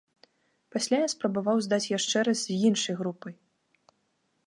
Пасля 0.75 0.97
я 1.01 1.09
спрабаваў 1.13 1.61
здаць 1.67 1.89
яшчэ 1.97 2.25
раз 2.31 2.37
з 2.43 2.59
іншай 2.73 3.01
групай. 3.03 3.33